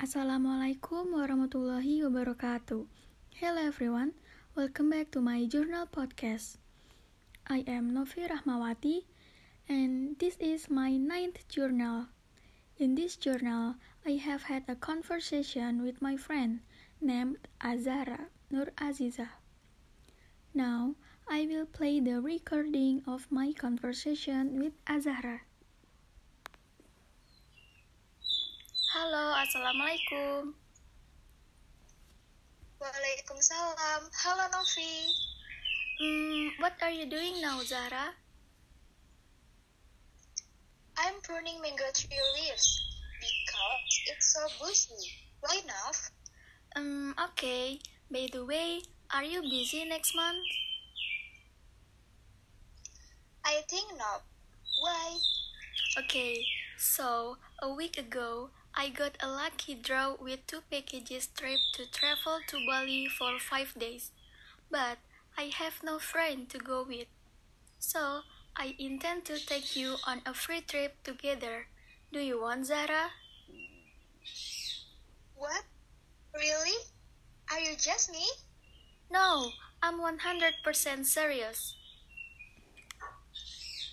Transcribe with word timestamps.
Assalamualaikum 0.00 1.12
warahmatullahi 1.12 2.00
wabarakatuh. 2.00 2.88
Hello 3.36 3.60
everyone, 3.60 4.16
welcome 4.56 4.88
back 4.88 5.12
to 5.12 5.20
my 5.20 5.44
journal 5.44 5.84
podcast. 5.84 6.56
I 7.44 7.68
am 7.68 7.92
Novi 7.92 8.24
Rahmawati, 8.24 9.04
and 9.68 10.16
this 10.16 10.40
is 10.40 10.72
my 10.72 10.96
ninth 10.96 11.44
journal. 11.52 12.08
In 12.80 12.96
this 12.96 13.20
journal, 13.20 13.76
I 14.08 14.16
have 14.16 14.48
had 14.48 14.64
a 14.72 14.80
conversation 14.80 15.84
with 15.84 16.00
my 16.00 16.16
friend 16.16 16.64
named 17.04 17.44
Azara 17.60 18.32
Nur 18.48 18.72
Aziza. 18.80 19.36
Now, 20.56 20.96
I 21.28 21.44
will 21.44 21.68
play 21.68 22.00
the 22.00 22.24
recording 22.24 23.04
of 23.04 23.28
my 23.28 23.52
conversation 23.52 24.56
with 24.56 24.72
Azara. 24.88 25.44
Assalamualaikum. 29.40 30.52
Waalaikumsalam. 32.76 34.02
Halo 34.12 34.44
Novi. 34.52 35.08
Hmm, 35.96 36.60
what 36.60 36.76
are 36.84 36.92
you 36.92 37.08
doing 37.08 37.40
now, 37.40 37.56
Zara? 37.64 38.12
I'm 41.00 41.16
pruning 41.24 41.56
mango 41.64 41.88
tree 41.96 42.20
leaves 42.36 42.68
because 43.16 43.92
it's 44.12 44.36
so 44.36 44.44
bushy. 44.60 45.08
Why 45.40 45.64
not? 45.64 45.96
Um, 46.76 47.16
okay. 47.32 47.80
By 48.12 48.28
the 48.28 48.44
way, 48.44 48.84
are 49.08 49.24
you 49.24 49.40
busy 49.40 49.88
next 49.88 50.12
month? 50.12 50.44
I 53.48 53.64
think 53.72 53.88
not. 53.96 54.20
Why? 54.84 55.16
Okay, 56.04 56.44
so 56.76 57.40
a 57.64 57.72
week 57.72 57.96
ago, 57.96 58.52
I 58.74 58.88
got 58.88 59.16
a 59.20 59.28
lucky 59.28 59.74
draw 59.74 60.14
with 60.14 60.46
two 60.46 60.62
packages 60.70 61.28
trip 61.28 61.60
to 61.74 61.90
travel 61.90 62.40
to 62.48 62.66
Bali 62.66 63.06
for 63.08 63.38
five 63.38 63.74
days, 63.78 64.12
but 64.70 64.98
I 65.36 65.44
have 65.54 65.82
no 65.82 65.98
friend 65.98 66.48
to 66.50 66.58
go 66.58 66.82
with. 66.82 67.08
So 67.78 68.22
I 68.56 68.76
intend 68.78 69.24
to 69.26 69.38
take 69.44 69.76
you 69.76 69.96
on 70.06 70.22
a 70.26 70.34
free 70.34 70.62
trip 70.62 71.02
together. 71.04 71.66
Do 72.12 72.20
you 72.20 72.40
want 72.40 72.66
Zara? 72.66 73.10
What? 75.34 75.64
Really? 76.34 76.78
Are 77.50 77.60
you 77.60 77.76
just 77.76 78.10
me? 78.12 78.26
No, 79.10 79.50
I'm 79.82 79.98
100% 80.00 81.04
serious. 81.04 81.74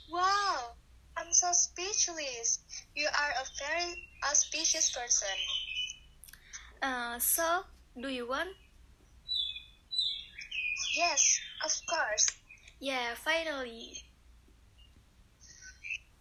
Wow, 0.10 0.77
I'm 1.28 1.33
so 1.33 1.52
speechless. 1.52 2.59
You 2.95 3.08
are 3.08 3.31
a 3.36 3.45
very 3.59 4.08
auspicious 4.23 4.95
person. 4.95 5.36
Uh, 6.81 7.20
so, 7.20 7.64
do 8.00 8.08
you 8.08 8.25
want? 8.30 8.56
Yes, 10.95 11.38
of 11.66 11.73
course. 11.86 12.28
Yeah, 12.80 13.16
finally. 13.16 14.03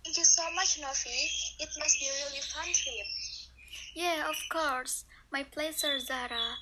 Thank 0.04 0.18
you 0.18 0.24
so 0.24 0.42
much, 0.56 0.80
Novi. 0.80 1.30
It 1.60 1.68
must 1.78 2.00
be 2.00 2.06
a 2.06 2.26
really 2.26 2.42
fun 2.42 2.66
trip. 2.74 3.06
Yeah, 3.94 4.28
of 4.28 4.36
course. 4.50 5.04
My 5.30 5.44
pleasure, 5.44 6.00
Zara. 6.00 6.58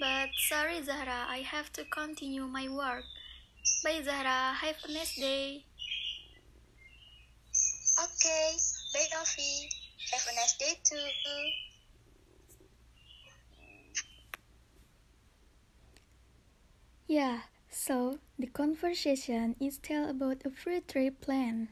But 0.00 0.30
sorry, 0.48 0.82
Zara, 0.82 1.26
I 1.28 1.44
have 1.44 1.70
to 1.74 1.84
continue 1.84 2.46
my 2.46 2.66
work. 2.66 3.04
Bye, 3.84 4.00
Zara. 4.02 4.54
Have 4.54 4.76
a 4.88 4.90
nice 4.90 5.16
day. 5.16 5.66
Okay, 7.96 8.56
bye 8.92 9.06
Novi. 9.12 9.68
Have 10.12 10.26
a 10.30 10.34
nice 10.34 10.56
day 10.58 10.78
too. 10.82 11.06
Yeah, 17.06 17.42
so 17.70 18.18
the 18.38 18.46
conversation 18.48 19.54
is 19.60 19.78
tell 19.78 20.08
about 20.08 20.44
a 20.44 20.50
free 20.50 20.80
trip 20.80 21.20
plan. 21.20 21.68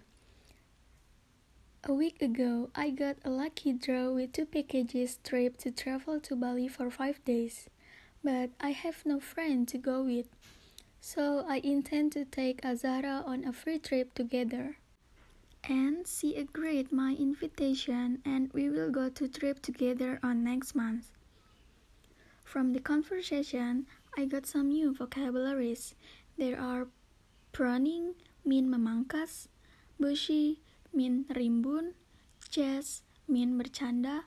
A 1.85 1.93
week 1.93 2.23
ago, 2.23 2.71
I 2.77 2.91
got 2.91 3.17
a 3.25 3.31
lucky 3.31 3.73
draw 3.73 4.11
with 4.13 4.33
two 4.33 4.47
packages 4.47 5.19
trip 5.25 5.59
to 5.59 5.73
travel 5.73 6.21
to 6.21 6.37
Bali 6.37 6.69
for 6.69 6.91
five 6.91 7.25
days, 7.25 7.69
but 8.23 8.51
I 8.61 8.71
have 8.71 9.05
no 9.05 9.19
friend 9.19 9.67
to 9.69 9.79
go 9.79 10.03
with, 10.05 10.29
so 11.01 11.45
I 11.49 11.57
intend 11.65 12.13
to 12.13 12.25
take 12.25 12.65
Azara 12.65 13.25
on 13.27 13.45
a 13.45 13.53
free 13.53 13.81
trip 13.81 14.15
together. 14.15 14.77
And 15.69 16.07
she 16.07 16.35
agreed 16.35 16.91
my 16.91 17.15
invitation, 17.15 18.21
and 18.25 18.51
we 18.53 18.69
will 18.69 18.91
go 18.91 19.09
to 19.09 19.29
trip 19.29 19.63
together 19.63 20.19
on 20.23 20.43
next 20.43 20.75
month. 20.75 21.13
From 22.43 22.73
the 22.73 22.81
conversation, 22.81 23.87
I 24.19 24.27
got 24.27 24.45
some 24.45 24.69
new 24.69 24.93
vocabularies. 24.93 25.95
There 26.37 26.61
are 26.61 26.89
pruning, 27.53 28.15
mean 28.45 28.69
memangkas, 28.69 29.47
bushy, 30.01 30.61
mean 30.93 31.25
rimbun, 31.31 31.95
chess, 32.51 33.03
mean 33.29 33.57
bercanda, 33.57 34.25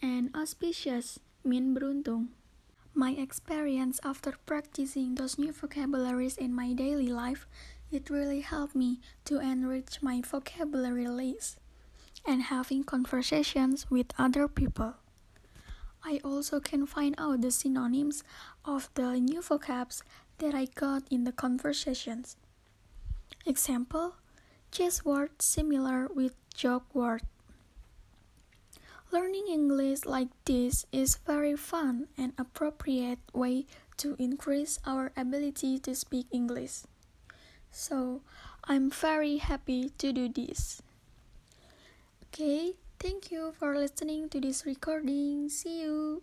and 0.00 0.30
auspicious, 0.34 1.18
mean 1.44 1.74
beruntung. 1.74 2.28
My 2.94 3.10
experience 3.10 4.00
after 4.04 4.34
practicing 4.46 5.16
those 5.16 5.36
new 5.36 5.52
vocabularies 5.52 6.38
in 6.38 6.54
my 6.54 6.72
daily 6.72 7.08
life, 7.08 7.46
it 7.90 8.10
really 8.10 8.40
helped 8.40 8.74
me 8.74 9.00
to 9.24 9.38
enrich 9.40 10.02
my 10.02 10.20
vocabulary 10.20 11.08
list 11.08 11.58
and 12.26 12.42
having 12.42 12.82
conversations 12.82 13.90
with 13.90 14.06
other 14.18 14.48
people. 14.48 14.94
I 16.04 16.20
also 16.24 16.60
can 16.60 16.86
find 16.86 17.14
out 17.18 17.40
the 17.40 17.50
synonyms 17.50 18.22
of 18.64 18.90
the 18.94 19.18
new 19.20 19.40
vocabs 19.40 20.02
that 20.38 20.54
I 20.54 20.66
got 20.74 21.02
in 21.10 21.24
the 21.24 21.32
conversations. 21.32 22.36
Example, 23.44 24.14
chess 24.70 25.04
word 25.04 25.40
similar 25.40 26.08
with 26.14 26.34
joke 26.54 26.94
word. 26.94 27.22
Learning 29.12 29.46
English 29.48 30.04
like 30.04 30.28
this 30.44 30.84
is 30.90 31.16
very 31.26 31.56
fun 31.56 32.08
and 32.18 32.32
appropriate 32.38 33.20
way 33.32 33.66
to 33.96 34.16
increase 34.18 34.78
our 34.84 35.12
ability 35.16 35.78
to 35.78 35.94
speak 35.94 36.26
English. 36.32 36.82
So, 37.76 38.22
I'm 38.64 38.88
very 38.88 39.36
happy 39.36 39.92
to 39.98 40.10
do 40.10 40.32
this. 40.32 40.80
Okay, 42.24 42.72
thank 42.98 43.30
you 43.30 43.52
for 43.52 43.76
listening 43.76 44.30
to 44.30 44.40
this 44.40 44.64
recording. 44.64 45.50
See 45.50 45.82
you. 45.84 46.22